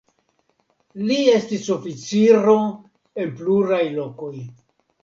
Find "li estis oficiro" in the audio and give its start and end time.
1.09-2.57